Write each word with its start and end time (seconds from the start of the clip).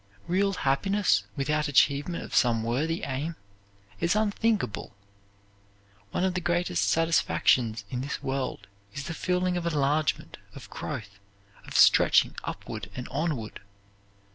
Real 0.27 0.53
happiness 0.53 1.25
without 1.37 1.67
achievement 1.67 2.23
of 2.23 2.33
some 2.33 2.63
worthy 2.63 3.03
aim 3.03 3.35
is 3.99 4.15
unthinkable. 4.15 4.95
One 6.09 6.23
of 6.23 6.33
the 6.33 6.41
greatest 6.41 6.87
satisfactions 6.87 7.85
in 7.91 8.01
this 8.01 8.23
world 8.23 8.65
is 8.95 9.03
the 9.03 9.13
feeling 9.13 9.57
of 9.57 9.67
enlargement, 9.67 10.37
of 10.55 10.67
growth, 10.71 11.19
of 11.67 11.75
stretching 11.77 12.35
upward 12.43 12.89
and 12.95 13.07
onward. 13.09 13.59